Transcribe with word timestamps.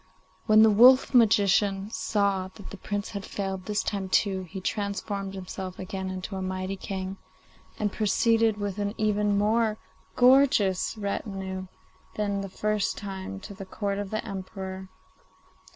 When 0.47 0.63
the 0.63 0.71
wolf 0.71 1.13
magician 1.13 1.91
saw 1.91 2.47
that 2.55 2.71
the 2.71 2.77
Prince 2.77 3.09
had 3.11 3.23
failed 3.23 3.67
this 3.67 3.83
time 3.83 4.09
too, 4.09 4.41
he 4.49 4.59
transformed 4.59 5.35
himself 5.35 5.77
again 5.77 6.09
into 6.09 6.35
a 6.35 6.41
mighty 6.41 6.75
king, 6.75 7.17
and 7.77 7.93
proceeded 7.93 8.57
with 8.57 8.79
an 8.79 8.95
even 8.97 9.37
more 9.37 9.77
gorgeous 10.15 10.97
retinue 10.97 11.67
than 12.15 12.41
the 12.41 12.49
first 12.49 12.97
time 12.97 13.39
to 13.41 13.53
the 13.53 13.63
Court 13.67 13.99
of 13.99 14.09
the 14.09 14.25
Emperor. 14.27 14.89